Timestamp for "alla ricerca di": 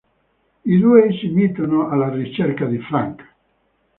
1.89-2.79